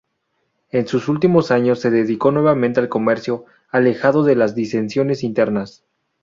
En 0.71 0.87
sus 0.87 1.09
últimos 1.09 1.51
años 1.51 1.79
se 1.79 1.91
dedicó 1.91 2.31
nuevamente 2.31 2.79
al 2.79 2.89
comercio, 2.89 3.45
alejado 3.69 4.23
de 4.23 4.35
las 4.35 4.55
disensiones 4.55 5.21
internas. 5.23 5.83